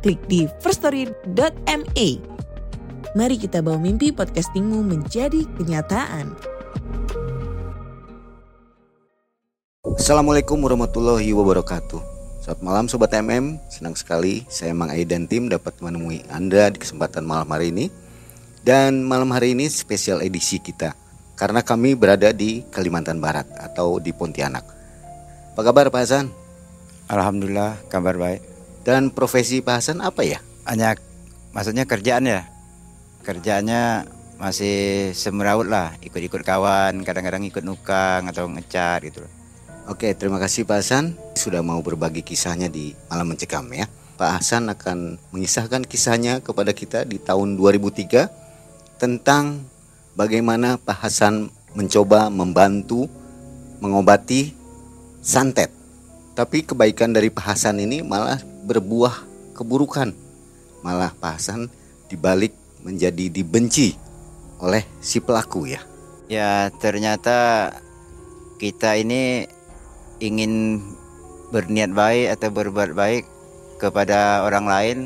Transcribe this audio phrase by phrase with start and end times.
[0.00, 2.08] klik di firststory.me.
[3.10, 6.32] Mari kita bawa mimpi podcastingmu menjadi kenyataan.
[10.00, 12.00] Assalamualaikum warahmatullahi wabarakatuh.
[12.40, 16.80] Selamat malam Sobat MM, senang sekali saya Mang Ai dan tim dapat menemui Anda di
[16.80, 17.92] kesempatan malam hari ini.
[18.64, 20.92] Dan malam hari ini spesial edisi kita,
[21.36, 24.64] karena kami berada di Kalimantan Barat atau di Pontianak.
[25.56, 26.28] Apa kabar Pak Hasan?
[27.08, 28.59] Alhamdulillah kabar baik.
[28.80, 30.40] Dan profesi Pak Hasan apa ya?
[30.64, 30.96] Hanya
[31.52, 32.48] maksudnya kerjaan ya.
[33.20, 34.08] Kerjaannya
[34.40, 39.20] masih semeraut lah, ikut-ikut kawan, kadang-kadang ikut nukang atau ngecat gitu.
[39.84, 43.84] Oke, terima kasih Pak Hasan sudah mau berbagi kisahnya di Malam Mencekam ya.
[44.16, 49.64] Pak Hasan akan mengisahkan kisahnya kepada kita di tahun 2003 tentang
[50.12, 53.08] bagaimana Pak Hasan mencoba membantu
[53.80, 54.52] mengobati
[55.24, 55.72] santet.
[56.36, 59.24] Tapi kebaikan dari Pak Hasan ini malah berbuah
[59.56, 60.12] keburukan.
[60.80, 61.68] Malah Pak Hasan
[62.08, 63.94] dibalik menjadi dibenci
[64.60, 65.80] oleh si pelaku ya.
[66.30, 67.70] Ya ternyata
[68.60, 69.48] kita ini
[70.20, 70.84] ingin
[71.50, 73.24] berniat baik atau berbuat baik
[73.80, 74.98] kepada orang lain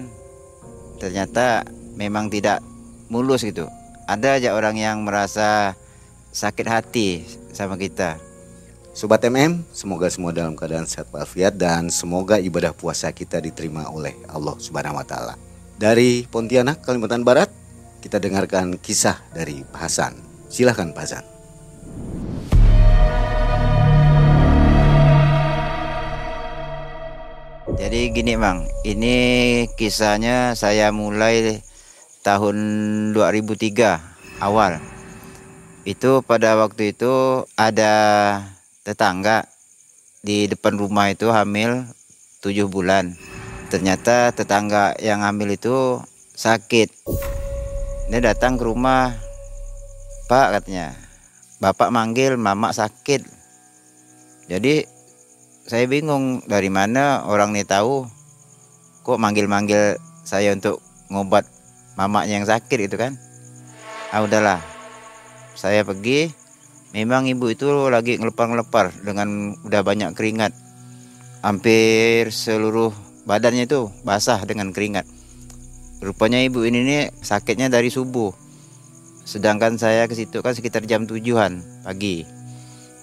[0.98, 2.60] ternyata memang tidak
[3.08, 3.70] mulus gitu.
[4.04, 5.72] Ada aja orang yang merasa
[6.34, 8.20] sakit hati sama kita.
[8.94, 14.14] Sobat MM, semoga semua dalam keadaan sehat walafiat dan semoga ibadah puasa kita diterima oleh
[14.30, 15.34] Allah Subhanahu wa taala.
[15.74, 17.50] Dari Pontianak, Kalimantan Barat,
[17.98, 20.14] kita dengarkan kisah dari Pak Hasan.
[20.46, 21.24] Silahkan Pak Hasan.
[27.74, 29.18] Jadi gini Bang, ini
[29.74, 31.66] kisahnya saya mulai
[32.22, 32.56] tahun
[33.10, 34.78] 2003 awal.
[35.82, 37.92] Itu pada waktu itu ada
[38.84, 39.48] tetangga
[40.20, 41.88] di depan rumah itu hamil
[42.44, 43.16] 7 bulan.
[43.72, 45.98] Ternyata tetangga yang hamil itu
[46.36, 46.92] sakit.
[48.12, 49.16] Dia datang ke rumah,
[50.28, 50.92] Pak katanya,
[51.58, 53.24] Bapak manggil mama sakit.
[54.52, 54.84] Jadi
[55.64, 58.04] saya bingung dari mana orang ini tahu
[59.00, 59.96] kok manggil-manggil
[60.28, 61.48] saya untuk ngobat
[61.96, 63.16] mamanya yang sakit itu kan
[64.12, 64.60] ah udahlah
[65.56, 66.43] saya pergi
[66.94, 70.54] memang ibu itu lagi ngelepar-ngelepar dengan udah banyak keringat.
[71.42, 72.94] Hampir seluruh
[73.26, 75.04] badannya itu basah dengan keringat.
[76.00, 78.32] Rupanya ibu ini nih sakitnya dari subuh.
[79.26, 82.24] Sedangkan saya ke situ kan sekitar jam tujuan pagi.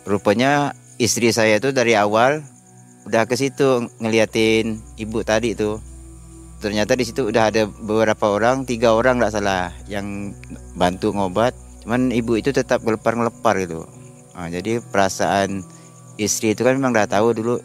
[0.07, 2.41] Rupanya istri saya itu dari awal
[3.09, 5.81] udah ke situ ngeliatin ibu tadi tuh
[6.61, 10.37] ternyata di situ udah ada beberapa orang tiga orang nggak salah yang
[10.77, 13.89] bantu ngobat cuman ibu itu tetap ngelepar ngelepar gitu.
[14.37, 15.65] Nah, jadi perasaan
[16.15, 17.57] istri itu kan memang udah tahu dulu.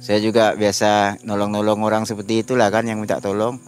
[0.00, 3.60] Saya juga biasa nolong-nolong orang seperti itulah kan yang minta tolong.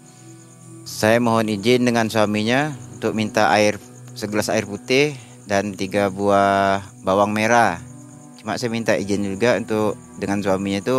[0.88, 3.76] Saya mohon izin dengan suaminya untuk minta air
[4.16, 7.80] segelas air putih dan tiga buah bawang merah.
[8.40, 10.98] Cuma saya minta izin juga untuk dengan suaminya itu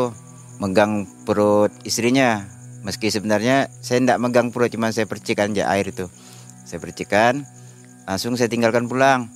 [0.62, 2.46] megang perut istrinya.
[2.84, 6.08] Meski sebenarnya saya tidak megang perut cuma saya percikan aja air itu.
[6.64, 7.44] Saya percikan
[8.08, 9.32] langsung saya tinggalkan pulang.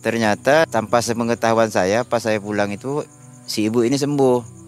[0.00, 3.04] Ternyata tanpa sepengetahuan saya pas saya pulang itu
[3.44, 4.60] si ibu ini sembuh.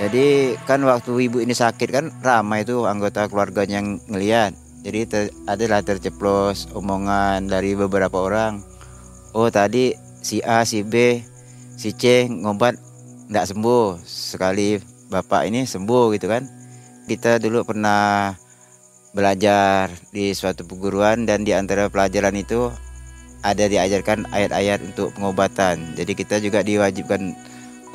[0.00, 4.56] Jadi kan waktu ibu ini sakit kan ramai itu anggota keluarganya yang ngeliat.
[4.80, 8.64] Jadi ter, adalah terceplos omongan dari beberapa orang.
[9.36, 9.92] Oh tadi
[10.24, 11.20] si A si B
[11.76, 12.80] si C ngobat
[13.28, 14.00] tidak sembuh.
[14.00, 14.80] Sekali
[15.12, 16.48] bapak ini sembuh gitu kan.
[17.04, 18.32] Kita dulu pernah
[19.10, 22.70] belajar di suatu perguruan dan di antara pelajaran itu
[23.40, 25.96] ada diajarkan ayat-ayat untuk pengobatan.
[25.96, 27.34] Jadi kita juga diwajibkan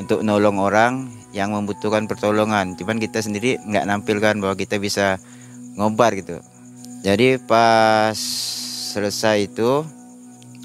[0.01, 0.93] untuk nolong orang
[1.31, 2.75] yang membutuhkan pertolongan.
[2.75, 5.21] Cuman kita sendiri nggak nampilkan bahwa kita bisa
[5.79, 6.37] ngobat gitu.
[7.05, 8.17] Jadi pas
[8.95, 9.85] selesai itu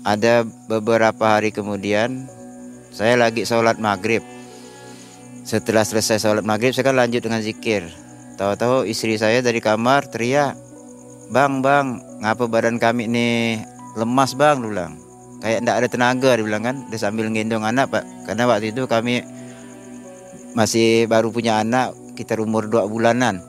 [0.01, 2.25] ada beberapa hari kemudian
[2.91, 4.25] saya lagi sholat maghrib.
[5.45, 7.85] Setelah selesai sholat maghrib saya kan lanjut dengan zikir
[8.41, 10.57] tahu-tahu istri saya dari kamar teriak
[11.29, 13.61] bang bang ngapa badan kami ini
[14.01, 14.65] lemas bang?
[14.65, 14.97] Bilang.
[15.45, 16.77] Kayak tidak ada tenaga dia kan.
[16.89, 18.05] Dia sambil ngendong anak pak.
[18.25, 19.21] Karena waktu itu kami
[20.57, 23.45] masih baru punya anak kita umur dua bulanan.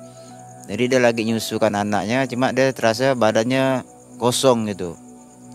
[0.67, 3.83] Jadi dia lagi nyusukan anaknya, cuma dia terasa badannya
[4.15, 4.95] kosong gitu,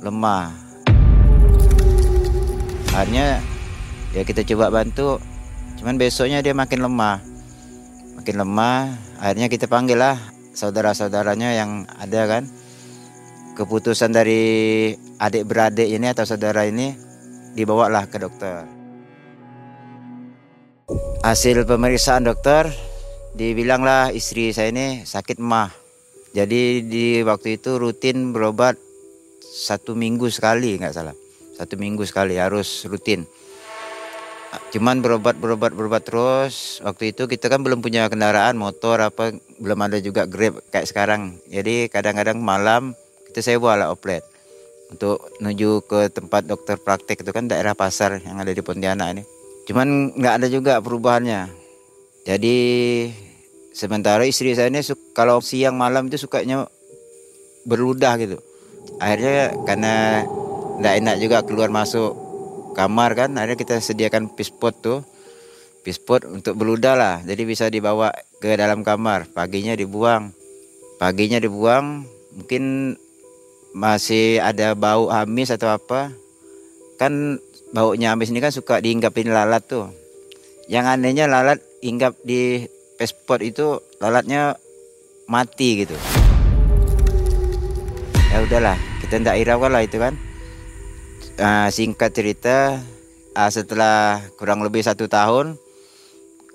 [0.05, 0.53] lemah.
[2.93, 3.41] Akhirnya
[4.13, 5.17] ya kita coba bantu,
[5.81, 7.25] cuman besoknya dia makin lemah,
[8.27, 8.91] makin lemah.
[9.23, 10.19] Akhirnya kita panggil lah
[10.51, 12.43] saudara-saudaranya yang ada kan.
[13.55, 14.91] Keputusan dari
[15.23, 16.91] adik beradik ini atau saudara ini
[17.55, 18.67] dibawalah ke dokter.
[21.23, 22.67] Hasil pemeriksaan dokter
[23.39, 25.71] dibilanglah istri saya ini sakit mah.
[26.35, 28.75] Jadi di waktu itu rutin berobat
[29.39, 31.15] satu minggu sekali nggak salah.
[31.55, 33.23] Satu minggu sekali harus rutin.
[34.73, 36.79] Cuman berobat berobat berobat terus.
[36.85, 41.41] Waktu itu kita kan belum punya kendaraan motor apa belum ada juga grab kayak sekarang.
[41.49, 42.93] Jadi kadang-kadang malam
[43.31, 44.25] kita sewa lah oplet
[44.91, 49.23] untuk menuju ke tempat dokter praktek itu kan daerah pasar yang ada di Pontianak ini.
[49.67, 51.51] Cuman nggak ada juga perubahannya.
[52.27, 52.57] Jadi
[53.75, 54.83] sementara istri saya ini
[55.15, 56.71] kalau siang malam itu sukanya
[57.67, 58.39] berludah gitu.
[59.03, 60.23] Akhirnya karena
[60.79, 62.26] nggak enak juga keluar masuk
[62.77, 65.01] kamar kan, akhirnya kita sediakan pispot tuh.
[65.81, 68.13] Pispot untuk berludah lah, jadi bisa dibawa
[68.43, 69.31] ke dalam kamar.
[69.33, 70.35] Paginya dibuang,
[71.01, 72.05] paginya dibuang.
[72.37, 72.95] Mungkin
[73.77, 76.09] masih ada bau amis atau apa
[76.97, 77.37] kan
[77.77, 79.93] baunya amis ini kan suka diinggapin lalat tuh
[80.65, 82.65] yang anehnya lalat inggap di
[82.97, 84.57] pespot itu lalatnya
[85.29, 85.93] mati gitu
[88.33, 90.17] ya udahlah kita tidak hiraukan lah itu kan
[91.41, 92.81] uh, singkat cerita
[93.37, 95.61] uh, setelah kurang lebih satu tahun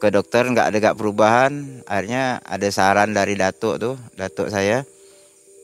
[0.01, 1.83] ke dokter nggak ada gak perubahan.
[1.85, 4.81] Akhirnya ada saran dari datuk tuh datuk saya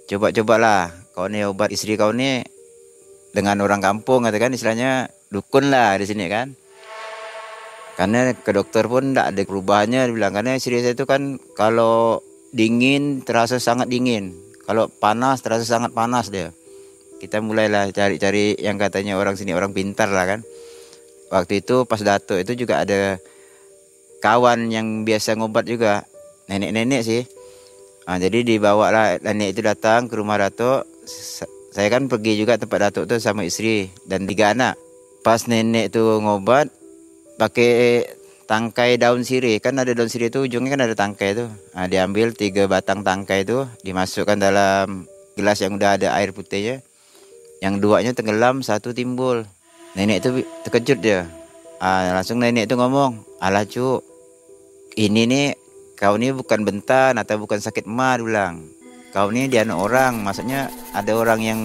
[0.08, 2.46] coba-cobalah kau nih obat istri kau nih
[3.34, 6.54] dengan orang kampung kata kan istilahnya dukun lah di sini kan.
[7.98, 10.38] Karena ke dokter pun tidak ada perubahannya bilang.
[10.38, 12.22] Karena istri saya itu kan kalau
[12.54, 14.38] dingin terasa sangat dingin.
[14.70, 16.54] Kalau panas terasa sangat panas dia
[17.18, 20.40] kita mulailah cari-cari yang katanya orang sini orang pintar lah kan
[21.34, 23.18] waktu itu pas datuk itu juga ada
[24.24, 26.06] kawan yang biasa ngobat juga
[26.48, 27.24] nenek-nenek sih
[28.08, 30.88] nah, jadi dibawa lah nenek itu datang ke rumah datuk
[31.78, 34.82] saya kan pergi juga tempat datuk tuh sama istri dan tiga anak.
[35.22, 36.74] Pas nenek tuh ngobat
[37.38, 38.02] pakai
[38.50, 41.46] tangkai daun sirih kan ada daun sirih itu ujungnya kan ada tangkai itu.
[41.78, 45.06] Nah, diambil tiga batang tangkai itu dimasukkan dalam
[45.38, 46.82] gelas yang udah ada air putihnya.
[47.64, 49.46] Yang duanya tenggelam, satu timbul.
[49.98, 50.30] Nenek itu
[50.68, 51.26] terkejut dia.
[51.82, 54.06] Ah, langsung nenek itu ngomong, "Alah, Cuk.
[54.98, 55.48] Ini nih
[55.98, 58.78] kau ini bukan bentan atau bukan sakit mah," bilang
[59.18, 61.60] kau ini dia orang maksudnya ada orang yang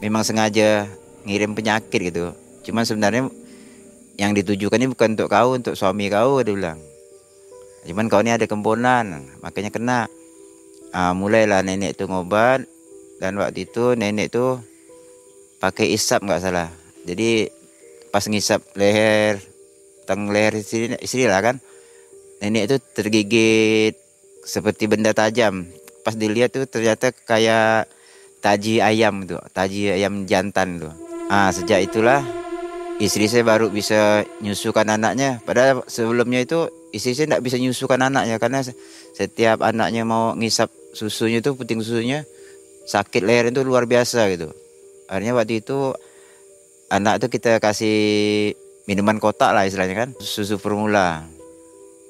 [0.00, 0.88] memang sengaja
[1.28, 2.32] ngirim penyakit gitu
[2.64, 3.28] cuman sebenarnya
[4.16, 6.78] yang ditujukan ini bukan untuk kau untuk suami kau dia bilang
[7.84, 9.98] cuman kau ini ada kemponan makanya kena
[10.96, 12.64] ah, mulailah nenek itu ngobat
[13.20, 14.56] dan waktu itu nenek itu
[15.62, 16.68] pakai isap nggak salah
[17.06, 17.46] jadi
[18.10, 19.38] pas ngisap leher
[20.02, 21.62] tang leher istri, lah kan
[22.42, 23.94] nenek itu tergigit
[24.42, 25.70] seperti benda tajam
[26.02, 27.86] pas dilihat tuh ternyata kayak
[28.42, 30.92] taji ayam tuh, taji ayam jantan tuh.
[31.30, 32.20] Ah, sejak itulah
[32.98, 35.38] istri saya baru bisa nyusukan anaknya.
[35.46, 38.60] Padahal sebelumnya itu istri saya tidak bisa nyusukan anaknya karena
[39.14, 42.26] setiap anaknya mau ngisap susunya itu puting susunya
[42.84, 44.50] sakit leher itu luar biasa gitu.
[45.12, 45.92] Akhirnya waktu itu
[46.88, 47.98] anak itu kita kasih
[48.88, 51.28] minuman kotak lah istilahnya kan, susu formula.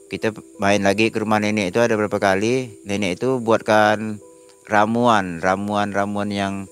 [0.06, 0.30] Kita
[0.62, 4.22] main lagi ke rumah nenek itu ada berapa kali nenek itu buatkan
[4.70, 6.70] ramuan ramuan ramuan yang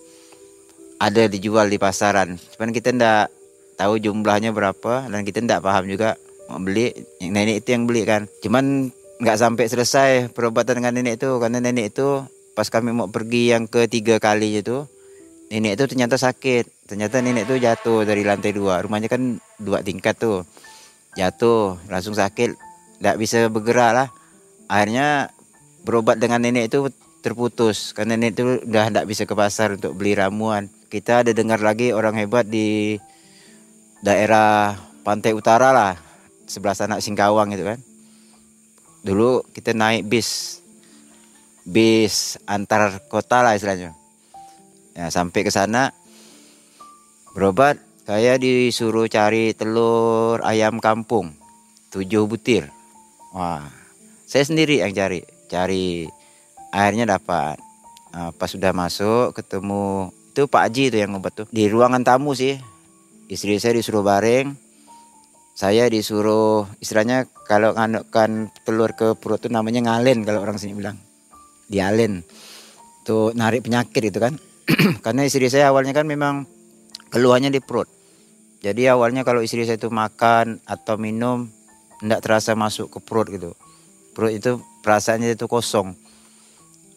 [1.03, 2.39] ada dijual di pasaran.
[2.55, 3.35] Cuman kita ndak
[3.75, 6.15] tahu jumlahnya berapa dan kita ndak paham juga
[6.47, 8.31] mau beli nenek itu yang beli kan.
[8.39, 12.23] Cuman nggak sampai selesai perobatan dengan nenek itu karena nenek itu
[12.55, 14.87] pas kami mau pergi yang ketiga kali itu
[15.51, 20.15] nenek itu ternyata sakit ternyata nenek itu jatuh dari lantai dua rumahnya kan dua tingkat
[20.17, 20.47] tuh
[21.19, 24.09] jatuh langsung sakit tidak bisa bergerak lah.
[24.69, 25.33] Akhirnya
[25.89, 26.93] berobat dengan nenek itu
[27.25, 30.69] terputus karena nenek itu udah tidak bisa ke pasar untuk beli ramuan.
[30.93, 33.01] Kita ada dengar lagi orang hebat di
[34.05, 35.97] daerah pantai utara lah,
[36.45, 37.81] sebelah sana Singkawang itu kan.
[39.01, 40.61] Dulu kita naik bis,
[41.65, 43.97] bis antar kota lah istilahnya.
[44.95, 45.95] Ya, sampai ke sana
[47.33, 51.31] berobat, saya disuruh cari telur ayam kampung,
[51.95, 52.67] tujuh butir.
[53.31, 53.71] Wah,
[54.27, 56.11] saya sendiri yang cari, cari
[56.75, 57.59] akhirnya dapat.
[58.11, 62.35] Nah, pas sudah masuk ketemu itu Pak Haji itu yang ngobat tuh di ruangan tamu
[62.35, 62.59] sih.
[63.31, 64.59] Istri saya disuruh bareng,
[65.55, 70.99] saya disuruh istilahnya kalau nganukkan telur ke perut tuh namanya ngalen kalau orang sini bilang.
[71.71, 72.27] dialin
[73.07, 74.35] tuh narik penyakit itu kan
[75.05, 76.47] karena istri saya awalnya kan memang
[77.11, 77.89] keluhannya di perut.
[78.61, 81.49] Jadi awalnya kalau istri saya itu makan atau minum
[82.01, 83.57] tidak terasa masuk ke perut gitu.
[84.13, 85.97] Perut itu perasaannya itu kosong.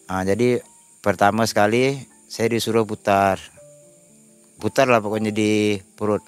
[0.08, 0.60] Nah, jadi
[1.00, 1.96] pertama sekali
[2.28, 3.40] saya disuruh putar.
[4.60, 6.20] Putar lah pokoknya di perut.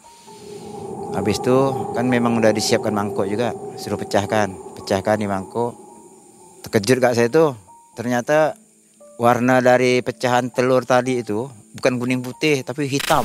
[1.17, 1.57] Habis itu
[1.97, 4.53] kan memang udah disiapkan mangkok juga suruh pecahkan.
[4.77, 5.77] Pecahkan di mangkok.
[6.65, 7.57] Terkejut gak saya tuh.
[7.97, 8.57] Ternyata
[9.17, 11.49] warna dari pecahan telur tadi itu
[11.81, 13.25] bukan kuning putih tapi hitam.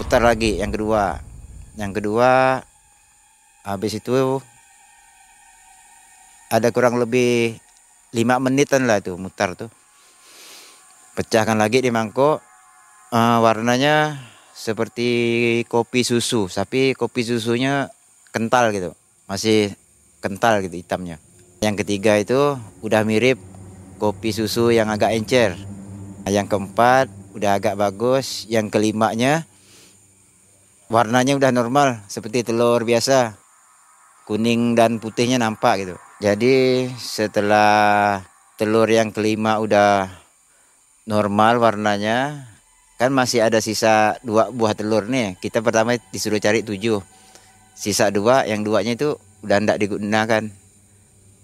[0.00, 1.20] Putar lagi yang kedua.
[1.76, 2.60] Yang kedua
[3.68, 4.40] habis itu
[6.50, 7.60] ada kurang lebih
[8.16, 9.68] lima menitan lah tuh mutar tuh.
[11.14, 12.49] Pecahkan lagi di mangkok
[13.12, 14.18] uh, warnanya
[14.54, 15.08] seperti
[15.66, 17.90] kopi susu, tapi kopi susunya
[18.30, 18.94] kental gitu,
[19.30, 19.74] masih
[20.22, 21.18] kental gitu hitamnya.
[21.60, 23.36] Yang ketiga itu udah mirip
[24.00, 25.52] kopi susu yang agak encer.
[26.24, 28.48] Yang keempat udah agak bagus.
[28.48, 29.44] Yang kelimanya
[30.88, 33.36] warnanya udah normal seperti telur biasa.
[34.24, 35.96] Kuning dan putihnya nampak gitu.
[36.20, 38.20] Jadi setelah
[38.56, 40.08] telur yang kelima udah
[41.04, 42.48] normal warnanya,
[43.00, 45.40] kan masih ada sisa dua buah telur nih.
[45.40, 47.00] Kita pertama disuruh cari tujuh.
[47.72, 50.44] Sisa dua yang duanya itu udah tidak digunakan.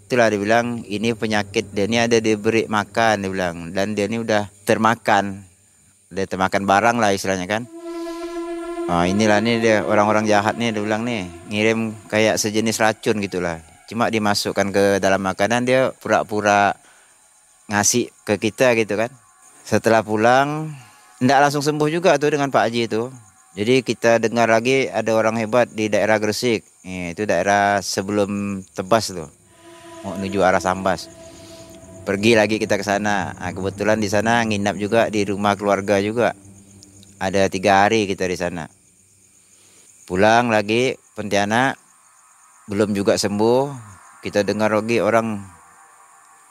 [0.04, 3.56] Itulah dia bilang ini penyakit dia ini ada diberi makan dia bilang.
[3.72, 5.48] Dan dia ini udah termakan.
[6.12, 7.64] Dia termakan barang lah istilahnya kan.
[8.86, 13.64] Oh, inilah nih dia orang-orang jahat nih dia bilang nih ngirim kayak sejenis racun gitulah.
[13.88, 16.76] Cuma dimasukkan ke dalam makanan dia pura-pura
[17.72, 19.08] ngasih ke kita gitu kan.
[19.64, 20.70] Setelah pulang
[21.16, 23.08] tidak langsung sembuh juga tuh dengan Pak Haji itu.
[23.56, 26.60] Jadi kita dengar lagi ada orang hebat di daerah Gresik.
[26.84, 29.32] Eh, itu daerah sebelum Tebas tuh.
[30.04, 31.08] Mau menuju arah Sambas.
[32.04, 33.32] Pergi lagi kita ke sana.
[33.32, 36.36] Nah, kebetulan di sana nginap juga di rumah keluarga juga.
[37.16, 38.68] Ada tiga hari kita di sana.
[40.04, 41.80] Pulang lagi Pontianak
[42.68, 43.72] belum juga sembuh.
[44.20, 45.40] Kita dengar lagi orang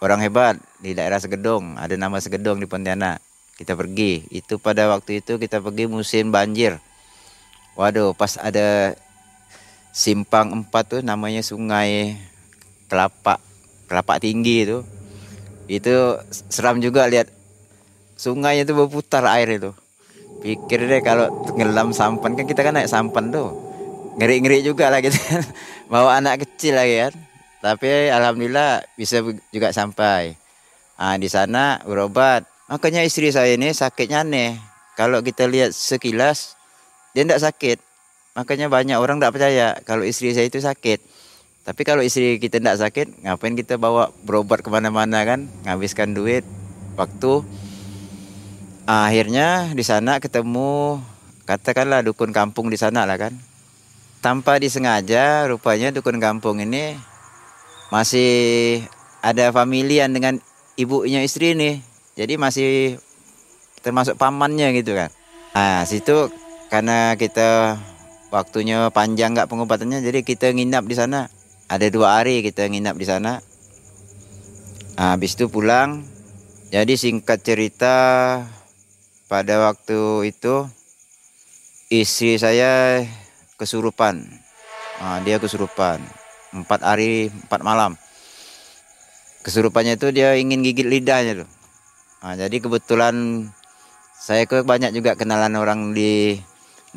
[0.01, 1.77] orang hebat di daerah Segedong.
[1.77, 4.27] Ada nama Segedong di Pontianak kita pergi.
[4.31, 6.79] Itu pada waktu itu kita pergi musim banjir.
[7.75, 8.95] Waduh pas ada
[9.95, 12.19] simpang empat tuh namanya sungai
[12.91, 13.39] kelapa
[13.87, 14.79] kelapa tinggi itu.
[15.65, 17.31] Itu seram juga lihat
[18.19, 19.71] sungai itu berputar air itu.
[20.43, 23.55] Pikir deh kalau tenggelam sampan kan kita kan naik sampan tuh.
[24.15, 25.17] Ngeri ngeri juga lah gitu.
[25.91, 27.13] Bawa anak kecil lagi kan.
[27.65, 30.37] Tapi alhamdulillah bisa juga sampai.
[30.95, 34.57] Nah, di sana berobat Makanya istri saya ini sakitnya aneh.
[34.97, 36.57] Kalau kita lihat sekilas,
[37.13, 37.77] dia tidak sakit.
[38.33, 40.97] Makanya banyak orang tidak percaya kalau istri saya itu sakit.
[41.65, 45.45] Tapi kalau istri kita tidak sakit, ngapain kita bawa berobat ke mana-mana kan?
[45.65, 46.41] Ngabiskan duit,
[46.97, 47.45] waktu.
[48.85, 51.01] Akhirnya di sana ketemu,
[51.45, 53.33] katakanlah dukun kampung di sana lah kan.
[54.21, 56.97] Tanpa disengaja, rupanya dukun kampung ini
[57.93, 58.81] masih
[59.21, 60.41] ada familian dengan
[60.77, 62.95] ibunya istri ini jadi masih
[63.83, 65.11] termasuk pamannya gitu kan.
[65.51, 66.31] Nah situ
[66.71, 67.75] karena kita
[68.31, 71.27] waktunya panjang nggak pengobatannya jadi kita nginap di sana.
[71.67, 73.43] Ada dua hari kita nginap di sana.
[74.95, 76.07] Nah, habis itu pulang.
[76.69, 77.95] Jadi singkat cerita
[79.25, 80.69] pada waktu itu
[81.89, 83.01] istri saya
[83.57, 84.21] kesurupan.
[85.01, 85.99] Nah, dia kesurupan.
[86.53, 87.97] Empat hari empat malam.
[89.41, 91.49] Kesurupannya itu dia ingin gigit lidahnya loh
[92.25, 93.45] Nah, jadi kebetulan
[94.17, 96.41] saya ke banyak juga kenalan orang di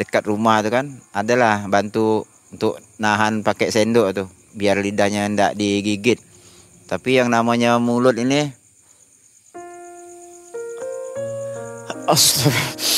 [0.01, 1.05] dekat rumah tuh kan.
[1.13, 6.17] Adalah bantu untuk nahan pakai sendok tuh biar lidahnya tidak digigit.
[6.89, 8.57] Tapi yang namanya mulut ini
[12.09, 12.98] Astaga.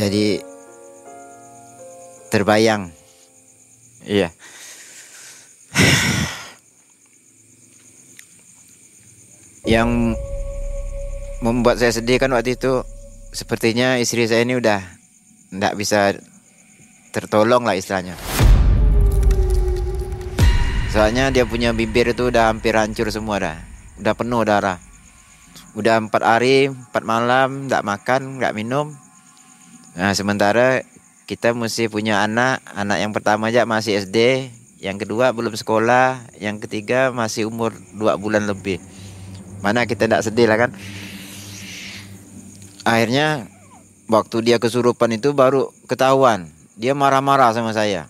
[0.00, 0.40] Jadi
[2.32, 2.88] terbayang
[4.08, 4.32] iya
[9.68, 10.16] yang
[11.44, 12.80] membuat saya sedih kan waktu itu
[13.36, 14.80] sepertinya istri saya ini udah
[15.52, 16.16] tidak bisa
[17.12, 18.16] tertolong lah istilahnya
[20.90, 23.62] Soalnya dia punya bibir itu udah hampir hancur semua dah.
[24.02, 24.82] Udah penuh darah.
[25.78, 28.90] Udah empat hari, empat malam, nggak makan, nggak minum.
[29.94, 30.86] Nah sementara
[31.30, 32.62] kita mesti punya anak.
[32.74, 34.50] Anak yang pertama aja masih SD,
[34.82, 38.82] yang kedua belum sekolah, yang ketiga masih umur dua bulan lebih.
[39.60, 40.70] Mana kita tidak sedih lah kan?
[42.82, 43.46] Akhirnya
[44.08, 46.50] waktu dia kesurupan itu baru ketahuan.
[46.80, 48.08] Dia marah-marah sama saya.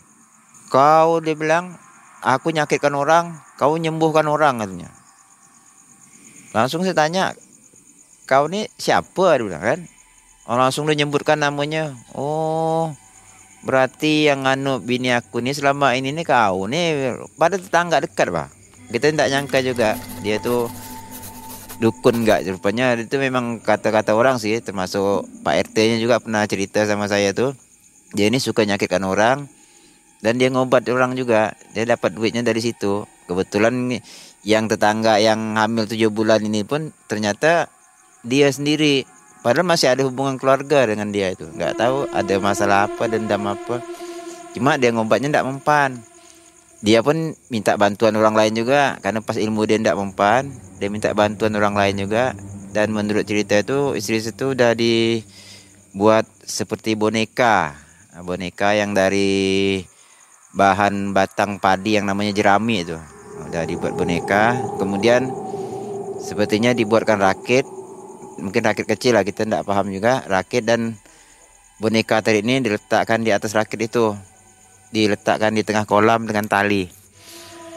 [0.71, 1.75] Kau dia bilang
[2.23, 4.95] aku nyakitkan orang, kau nyembuhkan orang katanya.
[6.55, 7.35] Langsung saya tanya,
[8.31, 9.81] kau ini siapa dia bilang kan?
[10.51, 11.95] Oh, langsung dia nyebutkan namanya.
[12.11, 12.91] Oh,
[13.63, 18.51] berarti yang anu bini aku ini selama ini nih kau nih pada tetangga dekat pak.
[18.91, 19.95] Kita tidak nyangka juga.
[20.27, 20.67] Dia tuh
[21.79, 22.99] dukun enggak rupanya.
[22.99, 27.55] Itu memang kata-kata orang sih termasuk Pak RT-nya juga pernah cerita sama saya tuh
[28.11, 29.47] dia ini suka nyakitkan orang
[30.19, 31.55] dan dia ngobat orang juga.
[31.79, 33.07] Dia dapat duitnya dari situ.
[33.31, 34.03] Kebetulan
[34.43, 37.71] yang tetangga yang hamil tujuh bulan ini pun ternyata
[38.27, 39.07] dia sendiri
[39.41, 41.49] padahal masih ada hubungan keluarga dengan dia itu.
[41.49, 43.81] Nggak tahu ada masalah apa dendam apa.
[44.53, 46.01] Cuma dia ngobatnya tidak mempan.
[46.81, 48.97] Dia pun minta bantuan orang lain juga.
[49.05, 50.49] Karena pas ilmu dia tidak mempan
[50.81, 52.33] dia minta bantuan orang lain juga.
[52.73, 57.77] Dan menurut cerita itu istri itu udah dibuat seperti boneka.
[58.25, 59.81] Boneka yang dari
[60.57, 62.97] bahan batang padi yang namanya jerami itu.
[63.45, 64.57] Udah dibuat boneka.
[64.81, 65.29] Kemudian
[66.25, 67.80] sepertinya dibuatkan rakit
[68.41, 70.25] mungkin rakit kecil lah kita tidak paham juga.
[70.27, 70.97] Rakit dan
[71.79, 74.17] boneka tadi ini diletakkan di atas rakit itu.
[74.91, 76.91] Diletakkan di tengah kolam dengan tali.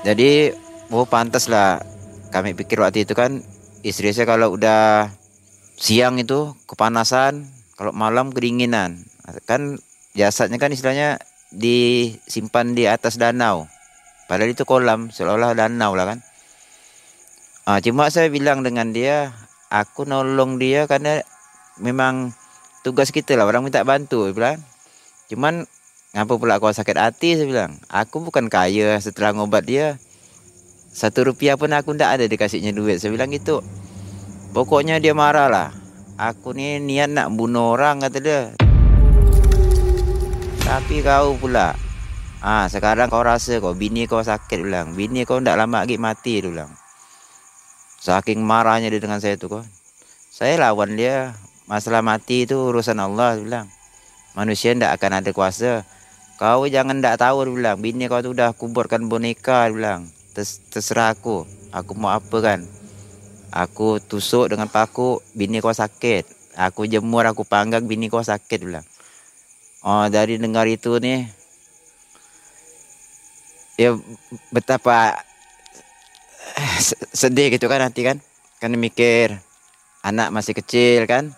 [0.03, 0.51] Jadi
[0.89, 1.83] oh pantas lah.
[2.33, 3.45] Kami pikir waktu itu kan
[3.85, 5.13] istri saya kalau udah
[5.77, 7.45] siang itu kepanasan
[7.77, 9.05] kalau malam kedinginan.
[9.45, 9.77] Kan
[10.17, 11.21] jasadnya kan istilahnya
[11.53, 13.69] disimpan di atas danau.
[14.25, 16.19] Padahal itu kolam, seolah-olah danau lah kan.
[17.63, 19.31] Ah, cuma saya bilang dengan dia,
[19.73, 21.25] aku nolong dia karena
[21.81, 22.29] memang
[22.85, 24.59] tugas kita lah orang minta bantu, saya bilang.
[25.33, 25.65] Cuman
[26.13, 27.81] ngapa pula kau sakit hati saya bilang.
[27.89, 29.97] Aku bukan kaya setelah ngobat dia.
[30.93, 33.01] Satu rupiah pun aku ndak ada dikasihnya duit.
[33.01, 33.65] Saya bilang gitu.
[34.53, 35.69] Pokoknya dia marah lah.
[36.21, 38.41] Aku ni niat nak bunuh orang kata dia.
[40.61, 41.73] Tapi kau pula
[42.43, 44.93] Ah, sekarang kau rasa kau bini kau sakit bilang.
[44.99, 46.82] Bini kau ndak lama lagi mati dia bilang.
[48.03, 49.63] Saking marahnya dia dengan saya tu kau.
[50.27, 51.39] Saya lawan dia.
[51.71, 53.67] Masalah mati itu urusan Allah dia bilang.
[54.35, 55.87] Manusia ndak akan ada kuasa.
[56.35, 57.77] Kau jangan ndak tahu dia bilang.
[57.79, 60.01] Bini kau tu dah kuburkan boneka dia bilang.
[60.35, 61.47] Terserah aku.
[61.71, 62.67] Aku mau apa kan?
[63.55, 66.27] Aku tusuk dengan paku, bini kau sakit.
[66.59, 68.85] Aku jemur, aku panggang, bini kau sakit bilang.
[69.79, 71.23] Oh, dari dengar itu nih
[73.77, 73.97] ya
[74.53, 75.17] betapa
[77.13, 78.19] sedih gitu kan nanti kan
[78.59, 79.39] kan mikir
[80.03, 81.31] anak masih kecil kan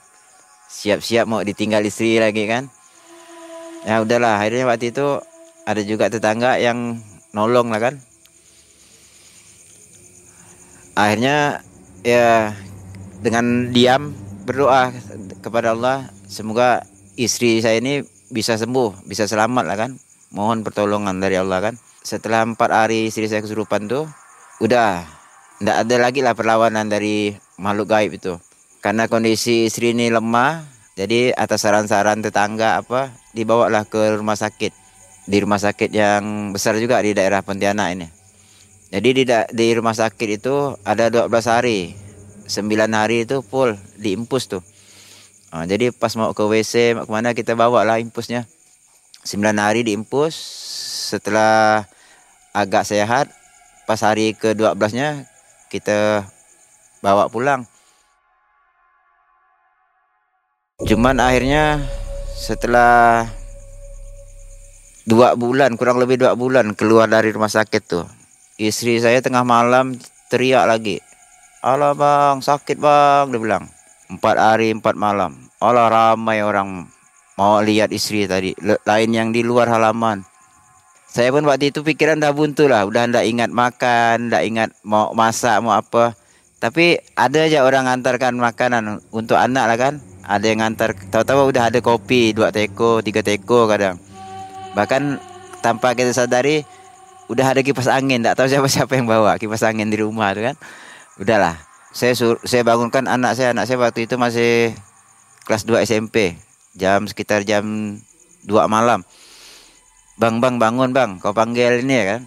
[0.69, 2.69] siap-siap mau ditinggal istri lagi kan
[3.85, 5.21] ya udahlah akhirnya waktu itu
[5.65, 6.99] ada juga tetangga yang
[7.33, 7.95] nolong lah kan
[10.97, 11.61] akhirnya
[12.01, 12.53] ya
[13.21, 14.13] dengan diam
[14.45, 14.93] berdoa
[15.41, 16.85] kepada Allah semoga
[17.17, 19.91] istri saya ini bisa sembuh, bisa selamat lah kan.
[20.35, 21.75] Mohon pertolongan dari Allah kan.
[22.05, 24.05] Setelah empat hari istri saya kesurupan tuh,
[24.59, 25.03] udah
[25.59, 28.35] tidak ada lagi lah perlawanan dari makhluk gaib itu.
[28.83, 34.71] Karena kondisi istri ini lemah, jadi atas saran-saran tetangga apa, dibawalah ke rumah sakit.
[35.25, 38.07] Di rumah sakit yang besar juga di daerah Pontianak ini.
[38.93, 41.97] Jadi di, di rumah sakit itu ada 12 hari.
[42.45, 44.61] 9 hari itu full diimpus tuh.
[45.49, 48.45] Ha, jadi pas mau ke WC mau ke mana kita bawa lah impusnya.
[49.25, 50.37] 9 hari diimpus.
[51.09, 51.89] Setelah
[52.53, 53.33] agak sehat,
[53.85, 55.29] pas hari ke-12-nya
[55.69, 56.25] kita
[56.99, 57.65] bawa pulang.
[60.85, 61.79] Cuman akhirnya
[62.35, 63.25] setelah
[65.07, 68.03] dua bulan kurang lebih dua bulan keluar dari rumah sakit tuh
[68.59, 69.95] istri saya tengah malam
[70.27, 70.99] teriak lagi
[71.65, 73.65] Alah bang sakit bang dia bilang.
[74.05, 75.33] Empat hari empat malam.
[75.57, 76.85] Allah ramai orang
[77.41, 80.21] mau lihat istri tadi lain yang di luar halaman
[81.15, 82.83] saya pun waktu itu pikiran dah buntu lah.
[82.83, 86.11] Udah ndak ingat makan ndak ingat mau masak mau apa.
[86.59, 89.93] Tapi ada aja orang antarkan makanan untuk anak lah kan.
[90.27, 93.95] Ada yang antar tahu-tahu udah ada kopi dua teko tiga teko kadang.
[94.75, 95.23] Bahkan
[95.63, 96.67] tanpa kita sadari
[97.31, 98.19] udah ada kipas angin.
[98.19, 100.55] Ndak tahu siapa siapa yang bawa kipas angin di rumah tuh kan.
[101.15, 101.55] Udahlah
[101.95, 103.55] saya sur saya bangunkan anak saya.
[103.55, 104.75] Anak saya waktu itu masih
[105.47, 106.35] kelas 2 SMP
[106.75, 107.63] jam sekitar jam
[108.43, 109.07] 2 malam
[110.15, 111.19] bang bang bangun bang.
[111.19, 112.21] Kau panggil ini ya kan?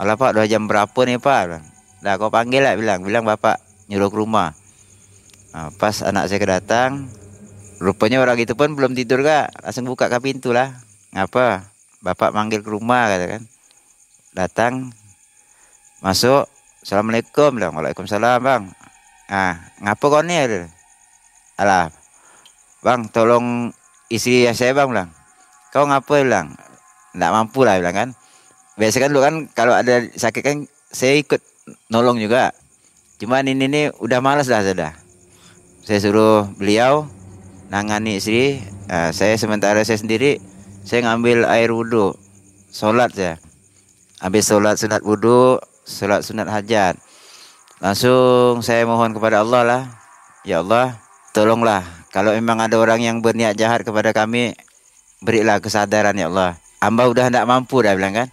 [0.00, 1.60] Alah pak udah jam berapa nih pak.
[2.00, 3.04] Dah kau panggil lah bilang.
[3.04, 4.56] Bilang bapak nyuruh ke rumah.
[5.52, 7.12] Nah, Pas anak saya kedatang
[7.82, 9.52] Rupanya orang itu pun belum tidur kak.
[9.58, 10.70] Langsung buka ke pintu lah.
[11.10, 11.66] Ngapa?
[11.98, 13.42] Bapak manggil ke rumah kata kan.
[14.32, 14.74] Datang.
[15.98, 16.46] Masuk.
[16.78, 17.74] Assalamualaikum bilang.
[17.74, 18.62] Waalaikumsalam bang.
[19.26, 20.38] Ah, ngapa kau ni
[21.58, 21.90] Alah
[22.82, 23.70] Bang tolong
[24.06, 25.10] istri saya bang bilang.
[25.74, 26.54] Kau ngapa bilang
[27.12, 28.10] Nggak mampu lah bilang kan
[28.76, 30.56] biasa kan dulu kan kalau ada sakit kan
[30.92, 31.40] saya ikut
[31.88, 32.52] nolong juga.
[33.20, 34.92] Cuman ini nih udah malas dah sudah.
[35.82, 37.06] Saya suruh beliau
[37.70, 38.60] nangani istri.
[38.90, 40.42] Nah, saya sementara saya sendiri
[40.82, 42.12] saya ngambil air wudhu,
[42.74, 43.38] sholat ya.
[44.18, 46.98] Habis sholat sunat wudhu, sholat sunat hajat.
[47.82, 49.82] Langsung saya mohon kepada Allah lah.
[50.42, 50.98] Ya Allah,
[51.30, 51.86] tolonglah.
[52.10, 54.54] Kalau memang ada orang yang berniat jahat kepada kami,
[55.22, 56.61] berilah kesadaran ya Allah.
[56.82, 58.28] Amba udah tidak mampu dah bilang kan.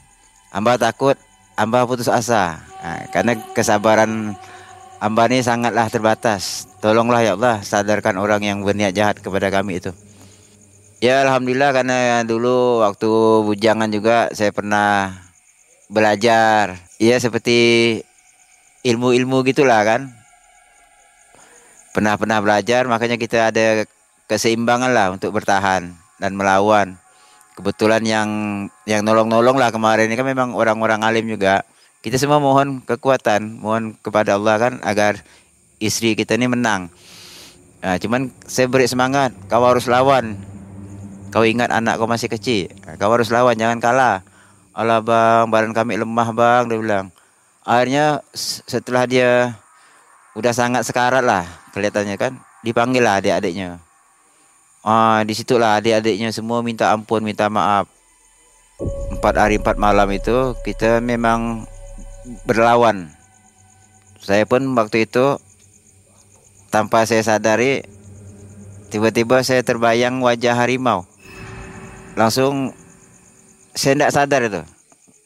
[0.50, 1.14] Amba takut,
[1.54, 2.58] amba putus asa.
[2.82, 4.34] Nah, karena kesabaran
[4.98, 6.66] amba ini sangatlah terbatas.
[6.82, 9.94] Tolonglah ya Allah, sadarkan orang yang berniat jahat kepada kami itu.
[10.98, 13.10] Ya Alhamdulillah karena dulu waktu
[13.46, 15.14] bujangan juga saya pernah
[15.86, 16.82] belajar.
[16.98, 18.02] Ya seperti
[18.82, 20.10] ilmu-ilmu gitulah kan.
[21.94, 23.86] Pernah-pernah belajar makanya kita ada
[24.26, 26.98] keseimbangan lah untuk bertahan dan melawan
[27.60, 28.30] kebetulan yang
[28.88, 31.68] yang nolong-nolong lah kemarin ini kan memang orang-orang alim juga.
[32.00, 35.20] Kita semua mohon kekuatan, mohon kepada Allah kan agar
[35.84, 36.88] istri kita ini menang.
[37.84, 40.40] Nah, cuman saya beri semangat, kau harus lawan.
[41.36, 44.24] Kau ingat anak kau masih kecil, kau harus lawan, jangan kalah.
[44.72, 47.06] Allah bang, badan kami lemah bang, dia bilang.
[47.68, 48.24] Akhirnya
[48.64, 49.60] setelah dia
[50.40, 51.44] udah sangat sekarat lah
[51.76, 53.84] kelihatannya kan, dipanggil lah adik-adiknya.
[54.90, 57.86] Ah, di situlah adik-adiknya semua minta ampun, minta maaf.
[59.14, 61.70] Empat hari empat malam itu kita memang
[62.50, 63.14] berlawan.
[64.18, 65.38] Saya pun waktu itu
[66.74, 67.86] tanpa saya sadari
[68.90, 71.06] tiba-tiba saya terbayang wajah harimau.
[72.18, 72.74] Langsung
[73.78, 74.62] saya tidak sadar itu.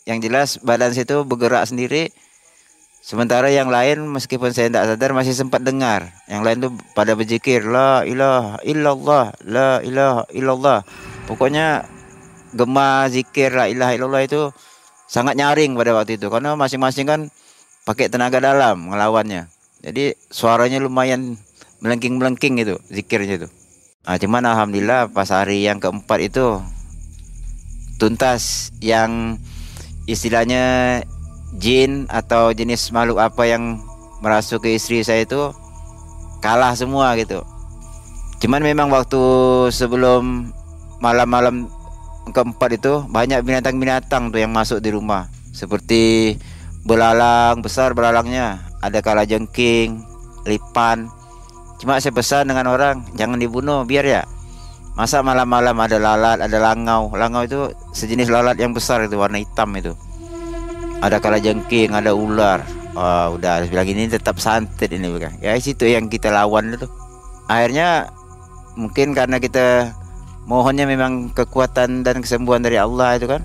[0.04, 2.12] Yang jelas badan situ bergerak sendiri
[3.04, 6.16] Sementara yang lain meskipun saya tidak sadar masih sempat dengar.
[6.32, 10.88] Yang lain tuh pada berzikir la ilaha illallah, la ilaha illallah.
[11.28, 11.84] Pokoknya
[12.56, 14.42] gema zikir la ilaha illallah itu
[15.12, 17.20] sangat nyaring pada waktu itu karena masing-masing kan
[17.84, 19.52] pakai tenaga dalam ngelawannya.
[19.84, 21.36] Jadi suaranya lumayan
[21.84, 23.48] melengking-melengking itu zikirnya itu.
[24.08, 26.64] Nah, cuman alhamdulillah pas hari yang keempat itu
[28.00, 29.36] tuntas yang
[30.08, 31.04] istilahnya
[31.58, 33.78] jin atau jenis makhluk apa yang
[34.24, 35.54] merasuk ke istri saya itu
[36.42, 37.44] kalah semua gitu.
[38.42, 39.22] Cuman memang waktu
[39.70, 40.52] sebelum
[41.00, 41.70] malam-malam
[42.32, 45.30] keempat itu banyak binatang-binatang tuh yang masuk di rumah.
[45.54, 46.36] Seperti
[46.84, 50.04] belalang besar belalangnya ada kala jengking
[50.44, 51.08] lipan.
[51.80, 54.24] Cuma saya pesan dengan orang jangan dibunuh biar ya.
[54.94, 57.12] Masa malam-malam ada lalat ada langau.
[57.16, 59.96] Langau itu sejenis lalat yang besar itu warna hitam itu
[61.04, 62.64] ada kala jengking, ada ular.
[62.96, 65.36] Oh, udah bilang ini tetap santet ini bukan.
[65.44, 66.88] Ya situ yang kita lawan itu.
[67.52, 68.08] Akhirnya
[68.80, 69.92] mungkin karena kita
[70.48, 73.44] mohonnya memang kekuatan dan kesembuhan dari Allah itu kan.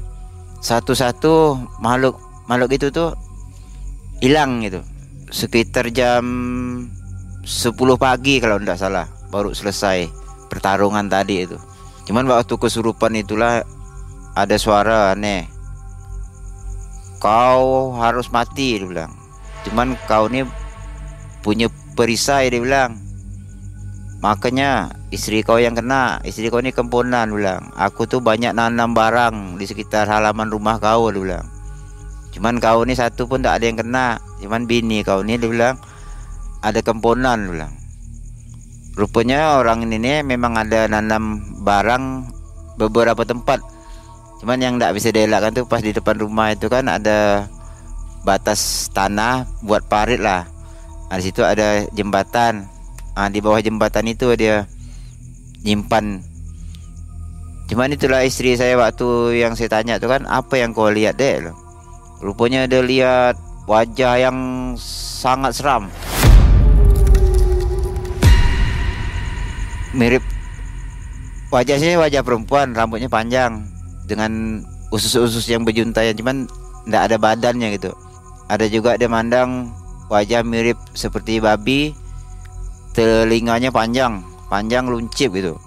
[0.63, 3.19] Satu-satu makhluk makhluk itu tuh
[4.23, 4.79] hilang gitu.
[5.35, 6.25] Sekitar jam
[7.43, 10.07] 10 pagi kalau tidak salah baru selesai
[10.47, 11.59] pertarungan tadi itu.
[12.07, 13.67] Cuman waktu kesurupan itulah
[14.39, 15.58] ada suara aneh
[17.19, 19.13] kau harus mati dia bilang.
[19.67, 20.47] Cuman kau ni
[21.43, 21.67] punya
[21.99, 22.99] perisai dia bilang.
[24.19, 27.71] Makanya istri kau yang kena istri kau ni kempunan bilang.
[27.79, 31.47] Aku tuh banyak nanam barang di sekitar halaman rumah kau dia bilang.
[32.35, 34.19] Cuman kau ni satu pun tak ada yang kena.
[34.43, 35.77] Cuman bini kau ni dia bilang
[36.63, 37.75] ada kempunan dia bilang.
[38.99, 42.35] Rupanya orang ini memang ada nanam barang
[42.83, 43.78] beberapa tempat
[44.39, 47.51] Cuman yang tidak bisa dielakkan tuh pas di depan rumah itu kan ada
[48.23, 50.47] batas tanah buat parit lah.
[51.11, 52.71] Nah, di situ ada jembatan.
[53.19, 54.63] Nah, di bawah jembatan itu dia
[55.67, 56.23] nyimpan.
[57.69, 61.51] Cuman itulah istri saya waktu yang saya tanya tuh kan apa yang kau lihat deh?
[62.23, 63.35] Rupanya dia lihat
[63.67, 64.39] wajah yang
[64.79, 65.91] sangat seram.
[69.93, 70.23] Mirip
[71.51, 73.78] wajahnya wajah perempuan, rambutnya panjang
[74.09, 76.49] dengan usus-usus yang berjuntayan cuman
[76.89, 77.93] tidak ada badannya gitu.
[78.49, 79.69] Ada juga dia mandang
[80.09, 81.93] wajah mirip seperti babi
[82.97, 85.61] telinganya panjang panjang luncip gitu.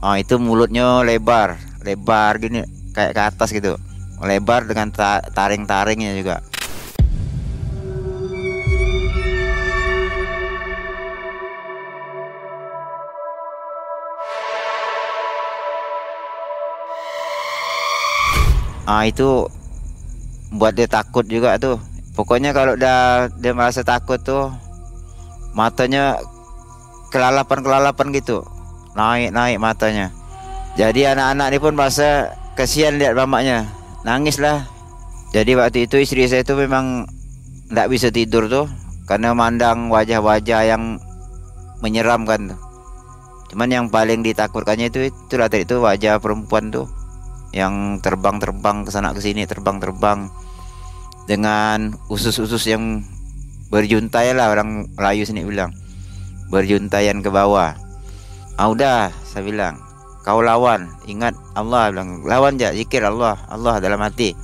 [0.00, 2.64] Ah itu mulutnya lebar lebar gini
[2.96, 3.76] kayak ke atas gitu.
[4.24, 4.88] Lebar dengan
[5.36, 6.40] taring-taringnya juga.
[18.86, 19.50] Ah itu
[20.54, 21.82] buat dia takut juga tuh.
[22.14, 24.54] Pokoknya kalau udah dia merasa takut tuh
[25.58, 26.22] matanya
[27.10, 28.46] kelalapan-kelalapan gitu.
[28.94, 30.14] Naik-naik matanya.
[30.78, 33.66] Jadi anak-anak ini pun merasa kasihan lihat mamanya.
[34.06, 34.64] Nangis lah.
[35.34, 37.10] Jadi waktu itu istri saya itu memang
[37.66, 38.70] tidak bisa tidur tuh
[39.10, 41.02] karena mandang wajah-wajah yang
[41.82, 42.60] menyeramkan tuh.
[43.50, 46.95] Cuman yang paling ditakutkannya itu itulah tadi itu wajah perempuan tuh
[47.56, 50.28] yang terbang-terbang ke sana ke sini terbang-terbang
[51.24, 53.00] dengan usus-usus yang
[53.72, 55.72] berjuntai lah orang Melayu sini bilang.
[56.52, 57.74] Berjuntaian ke bawah.
[58.60, 59.80] Ah udah saya bilang
[60.22, 60.92] kau lawan.
[61.08, 64.36] Ingat Allah bilang lawan aja zikir Allah Allah dalam hati.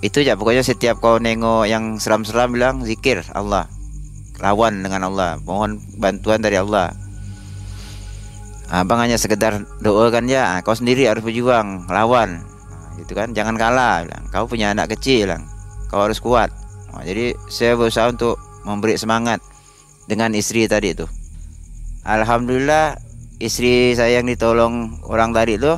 [0.00, 3.66] Itu aja pokoknya setiap kau nengok yang seram-seram bilang zikir Allah.
[4.38, 5.42] Lawan dengan Allah.
[5.42, 7.01] Mohon bantuan dari Allah
[8.72, 14.08] Abang hanya sekedar doakan ya, kau sendiri harus berjuang, lawan, nah, gitu kan, jangan kalah.
[14.08, 14.24] Bilang.
[14.32, 15.44] Kau punya anak kecil, bilang.
[15.92, 16.48] kau harus kuat.
[16.88, 19.44] Nah, jadi saya berusaha untuk memberi semangat
[20.08, 21.04] dengan istri tadi itu.
[22.08, 22.96] Alhamdulillah
[23.44, 25.76] istri saya yang ditolong orang tadi itu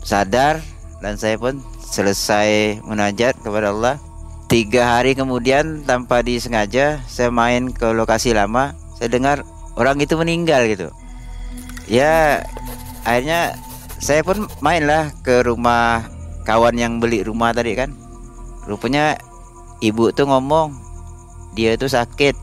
[0.00, 0.64] sadar
[1.04, 4.00] dan saya pun selesai munajat kepada Allah.
[4.48, 9.44] Tiga hari kemudian tanpa disengaja saya main ke lokasi lama, saya dengar
[9.76, 10.88] orang itu meninggal gitu
[11.90, 12.42] ya
[13.02, 13.56] akhirnya
[14.02, 16.02] saya pun main lah ke rumah
[16.42, 17.94] kawan yang beli rumah tadi kan.
[18.66, 19.14] Rupanya
[19.78, 20.74] ibu tuh ngomong
[21.54, 22.34] dia tuh sakit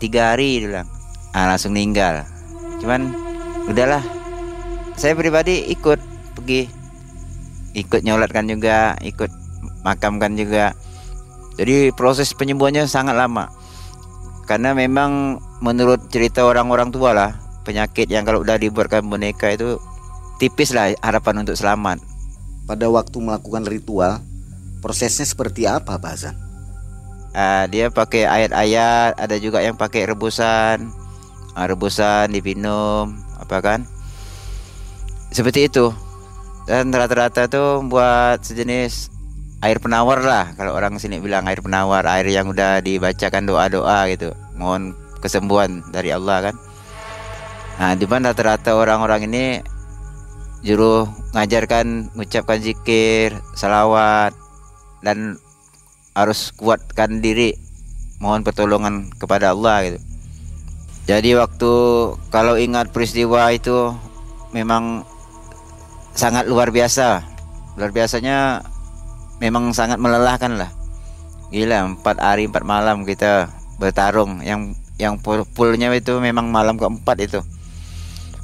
[0.00, 0.88] tiga hari bilang.
[1.32, 2.28] Ah, langsung meninggal.
[2.84, 3.16] Cuman
[3.72, 4.04] udahlah.
[5.00, 5.96] Saya pribadi ikut
[6.36, 6.68] pergi.
[7.72, 9.32] Ikut nyolatkan juga ikut
[9.80, 10.76] makamkan juga.
[11.56, 13.48] Jadi proses penyembuhannya sangat lama.
[14.44, 19.78] Karena memang menurut cerita orang-orang tua lah penyakit yang kalau udah dibuatkan boneka itu
[20.42, 22.02] tipis lah harapan untuk selamat.
[22.66, 24.22] Pada waktu melakukan ritual,
[24.82, 26.34] prosesnya seperti apa, Pak Hasan?
[27.32, 30.92] Uh, dia pakai ayat-ayat, ada juga yang pakai rebusan,
[31.56, 33.80] uh, rebusan diminum, apa kan?
[35.32, 35.90] Seperti itu.
[36.68, 39.10] Dan rata-rata tuh buat sejenis
[39.62, 44.30] air penawar lah kalau orang sini bilang air penawar, air yang udah dibacakan doa-doa gitu.
[44.58, 46.54] Mohon kesembuhan dari Allah kan.
[47.80, 49.44] Nah, di mana rata-rata orang-orang ini
[50.62, 54.36] juru ngajarkan mengucapkan zikir, salawat
[55.00, 55.40] dan
[56.12, 57.56] harus kuatkan diri
[58.20, 59.98] mohon pertolongan kepada Allah gitu.
[61.02, 61.72] Jadi waktu
[62.30, 63.90] kalau ingat peristiwa itu
[64.54, 65.02] memang
[66.14, 67.26] sangat luar biasa.
[67.74, 68.62] Luar biasanya
[69.42, 70.70] memang sangat melelahkan lah.
[71.50, 73.50] Gila, empat hari empat malam kita
[73.82, 74.44] bertarung.
[74.46, 77.42] Yang yang pulnya itu memang malam keempat itu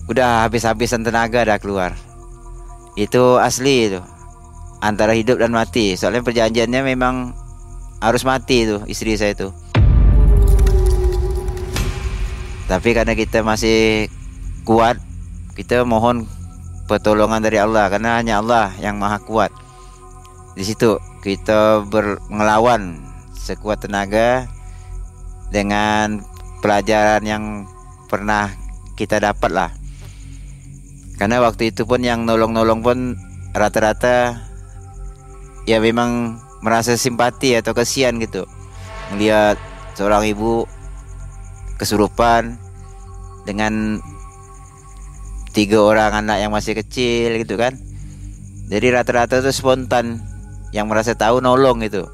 [0.08, 1.92] udah habis-habisan tenaga dah keluar.
[2.96, 4.00] Itu asli itu.
[4.80, 5.94] Antara hidup dan mati.
[5.94, 7.36] Soalnya perjanjiannya memang
[8.00, 9.52] harus mati itu istri saya itu.
[12.68, 14.08] Tapi karena kita masih
[14.64, 15.00] kuat
[15.56, 16.24] kita mohon
[16.88, 17.92] pertolongan dari Allah.
[17.92, 19.52] Karena hanya Allah yang maha kuat.
[20.56, 23.04] Di situ kita berngelawan
[23.36, 24.48] sekuat tenaga
[25.52, 26.24] dengan
[26.64, 27.44] pelajaran yang
[28.08, 28.50] pernah
[28.98, 29.77] kita dapat lah
[31.18, 32.98] karena waktu itu pun yang nolong-nolong pun
[33.50, 34.38] rata-rata
[35.66, 38.46] ya memang merasa simpati atau kasihan gitu.
[39.10, 39.58] Melihat
[39.98, 40.64] seorang ibu
[41.82, 42.54] kesurupan
[43.42, 43.98] dengan
[45.50, 47.74] tiga orang anak yang masih kecil gitu kan.
[48.70, 50.22] Jadi rata-rata itu spontan
[50.70, 52.06] yang merasa tahu nolong gitu.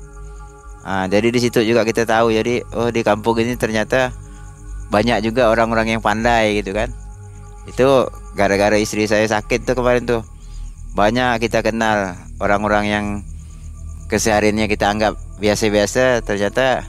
[0.85, 4.13] Nah, jadi di situ juga kita tahu jadi oh di kampung ini ternyata
[4.93, 6.93] banyak juga orang-orang yang pandai gitu kan
[7.65, 7.89] itu
[8.37, 10.23] gara-gara istri saya sakit tuh kemarin tuh.
[10.95, 13.07] Banyak kita kenal orang-orang yang
[14.07, 16.85] kesehariannya kita anggap biasa-biasa ternyata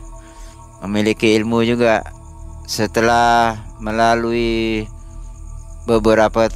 [0.83, 2.03] memiliki ilmu juga.
[2.65, 4.89] Setelah melalui
[5.85, 6.49] beberapa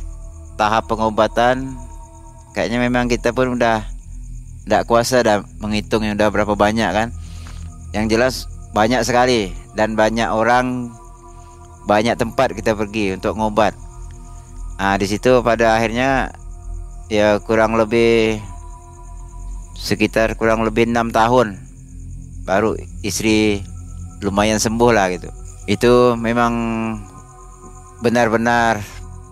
[0.57, 1.77] tahap pengobatan
[2.57, 3.85] kayaknya memang kita pun udah
[4.65, 7.09] tidak kuasa dah menghitung yang udah berapa banyak kan.
[7.95, 8.35] Yang jelas
[8.75, 10.93] banyak sekali dan banyak orang
[11.89, 13.88] banyak tempat kita pergi untuk ngobat
[14.79, 16.31] Nah, di situ pada akhirnya
[17.11, 18.39] ya kurang lebih
[19.75, 21.59] sekitar kurang lebih enam tahun
[22.47, 23.59] baru istri
[24.23, 25.27] lumayan sembuh lah gitu.
[25.67, 26.53] Itu memang
[27.99, 28.79] benar-benar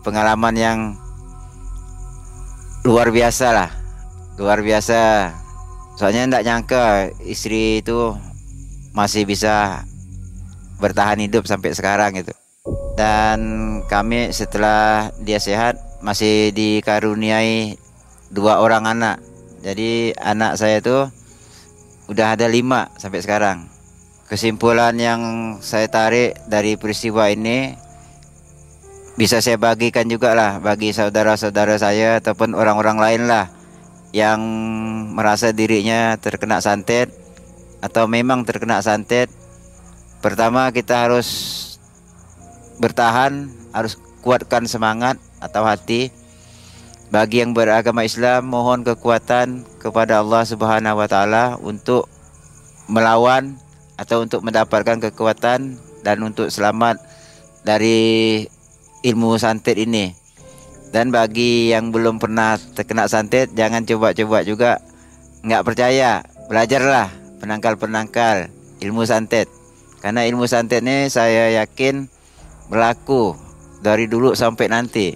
[0.03, 0.79] pengalaman yang
[2.83, 3.71] luar biasa lah
[4.38, 5.33] luar biasa.
[5.97, 6.83] Soalnya tidak nyangka
[7.25, 8.13] istri itu
[8.93, 9.81] masih bisa
[10.77, 12.36] bertahan hidup sampai sekarang gitu.
[12.97, 13.39] Dan
[13.86, 17.77] kami setelah dia sehat masih dikaruniai
[18.33, 19.21] dua orang anak.
[19.62, 21.05] Jadi anak saya itu
[22.10, 23.69] udah ada lima sampai sekarang.
[24.25, 25.21] Kesimpulan yang
[25.62, 27.77] saya tarik dari peristiwa ini
[29.13, 33.49] bisa saya bagikan juga lah bagi saudara-saudara saya ataupun orang-orang lain lah
[34.10, 34.41] yang
[35.13, 37.13] merasa dirinya terkena santet
[37.77, 39.29] atau memang terkena santet.
[40.19, 41.27] Pertama kita harus
[42.77, 46.09] bertahan, harus kuatkan semangat atau hati.
[47.07, 52.11] Bagi yang beragama Islam mohon kekuatan kepada Allah Subhanahu wa taala untuk
[52.91, 53.55] melawan
[53.95, 56.99] atau untuk mendapatkan kekuatan dan untuk selamat
[57.63, 58.43] dari
[59.07, 60.11] ilmu santet ini.
[60.91, 64.71] Dan bagi yang belum pernah terkena santet jangan coba-coba juga
[65.47, 67.07] nggak percaya, belajarlah
[67.39, 68.51] penangkal-penangkal
[68.83, 69.47] ilmu santet.
[70.03, 72.16] Karena ilmu santet ini saya yakin
[72.67, 73.36] berlaku
[73.82, 75.15] dari dulu sampai nanti.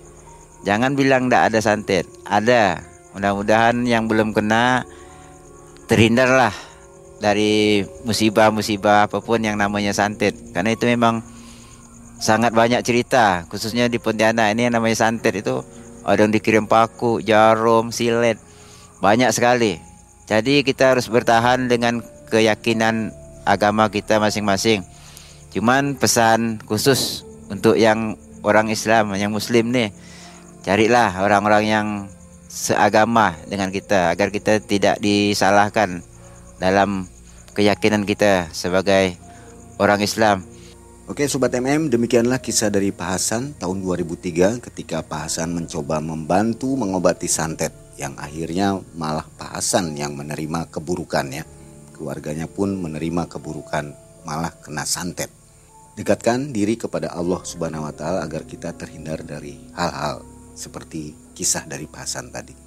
[0.61, 2.79] Jangan bilang tidak ada santet, ada.
[3.11, 4.87] Mudah-mudahan yang belum kena
[5.89, 6.53] terhindarlah
[7.19, 10.37] dari musibah-musibah apa pun yang namanya santet.
[10.53, 11.25] Karena itu memang
[12.21, 15.65] sangat banyak cerita, khususnya di Pontianak ini yang namanya santet itu
[16.05, 18.37] ada yang dikirim paku, jarum, silet,
[19.01, 19.81] banyak sekali.
[20.29, 23.11] Jadi kita harus bertahan dengan keyakinan
[23.43, 24.85] agama kita masing-masing.
[25.51, 28.15] Cuman pesan khusus untuk yang
[28.47, 29.91] orang Islam, yang Muslim nih,
[30.63, 31.87] carilah orang-orang yang
[32.47, 35.99] seagama dengan kita agar kita tidak disalahkan
[36.63, 37.11] dalam
[37.51, 39.19] keyakinan kita sebagai
[39.75, 40.47] orang Islam.
[41.11, 46.71] Oke Sobat MM, demikianlah kisah dari Pak Hasan tahun 2003 ketika Pak Hasan mencoba membantu
[46.79, 51.43] mengobati santet yang akhirnya malah Pak Hasan yang menerima keburukannya.
[51.91, 53.91] Keluarganya pun menerima keburukan
[54.23, 55.40] malah kena santet.
[56.01, 60.25] Dekatkan diri kepada Allah Subhanahu wa taala agar kita terhindar dari hal-hal
[60.57, 62.57] seperti kisah dari Hasan tadi.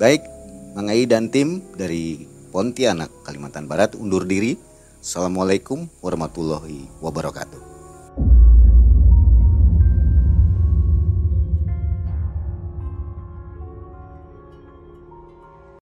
[0.00, 0.24] Baik,
[0.72, 4.56] Mangai dan tim dari Pontianak, Kalimantan Barat undur diri.
[5.04, 7.67] Assalamualaikum warahmatullahi wabarakatuh.